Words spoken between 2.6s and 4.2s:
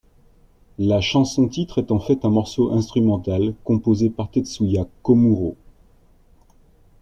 instrumental composé